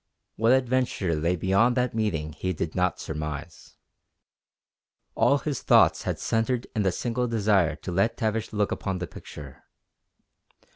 [0.35, 3.75] What adventure lay beyond that meeting he did not surmise.
[5.13, 9.05] All his thoughts had centred in the single desire to let Tavish look upon the
[9.05, 9.63] picture.